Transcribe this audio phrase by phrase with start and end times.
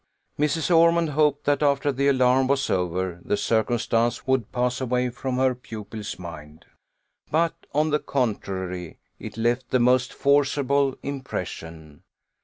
[0.39, 0.75] Mrs.
[0.75, 5.53] Ormond hoped, that after the alarm was over, the circumstance would pass away from her
[5.53, 6.65] pupil's mind;
[7.29, 12.01] but on the contrary, it left the most forcible impression.